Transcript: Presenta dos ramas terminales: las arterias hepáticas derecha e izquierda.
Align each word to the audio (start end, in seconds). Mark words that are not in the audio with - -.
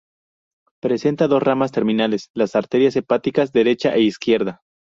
Presenta 0.81 1.27
dos 1.27 1.43
ramas 1.43 1.71
terminales: 1.71 2.31
las 2.33 2.55
arterias 2.55 2.95
hepáticas 2.95 3.51
derecha 3.53 3.93
e 3.93 4.01
izquierda. 4.01 4.61